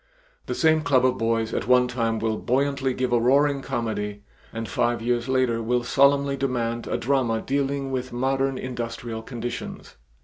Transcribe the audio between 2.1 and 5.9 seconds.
will buoyantly give a roaring comedy and five years later will